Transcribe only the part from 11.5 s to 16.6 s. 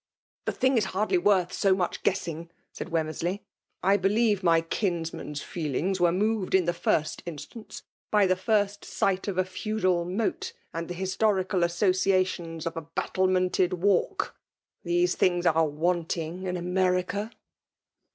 aasodationa of a battlemented walk* These thin^t^ are wantiBg in